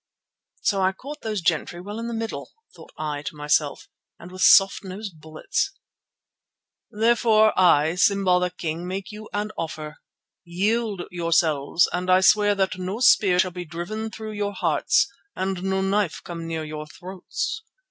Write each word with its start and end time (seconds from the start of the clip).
"So 0.63 0.81
I 0.81 0.93
caught 0.93 1.21
those 1.21 1.41
gentry 1.41 1.79
well 1.79 1.99
in 1.99 2.07
the 2.07 2.15
middle," 2.15 2.53
thought 2.75 2.91
I 2.97 3.21
to 3.21 3.35
myself, 3.35 3.87
"and 4.17 4.31
with 4.31 4.41
soft 4.41 4.83
nosed 4.83 5.21
bullets!" 5.21 5.73
"Therefore 6.89 7.53
I, 7.55 7.93
Simba 7.93 8.39
the 8.39 8.49
King, 8.49 8.87
make 8.87 9.11
you 9.11 9.29
an 9.31 9.51
offer. 9.59 9.97
Yield 10.43 11.03
yourselves 11.11 11.87
and 11.93 12.09
I 12.09 12.21
swear 12.21 12.55
that 12.55 12.79
no 12.79 12.99
spear 12.99 13.37
shall 13.37 13.51
be 13.51 13.63
driven 13.63 14.09
through 14.09 14.31
your 14.31 14.53
hearts 14.53 15.07
and 15.35 15.61
no 15.61 15.81
knife 15.81 16.19
come 16.23 16.47
near 16.47 16.63
your 16.63 16.87
throats. 16.87 17.61